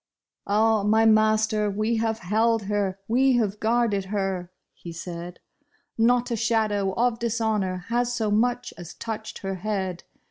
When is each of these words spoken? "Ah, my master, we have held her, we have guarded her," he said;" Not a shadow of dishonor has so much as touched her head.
"Ah, 0.47 0.81
my 0.81 1.05
master, 1.05 1.69
we 1.69 1.97
have 1.97 2.17
held 2.17 2.63
her, 2.63 2.97
we 3.07 3.33
have 3.33 3.59
guarded 3.59 4.05
her," 4.05 4.51
he 4.73 4.91
said;" 4.91 5.39
Not 5.95 6.31
a 6.31 6.35
shadow 6.35 6.93
of 6.95 7.19
dishonor 7.19 7.85
has 7.89 8.11
so 8.11 8.31
much 8.31 8.73
as 8.79 8.95
touched 8.95 9.43
her 9.43 9.53
head. 9.61 10.03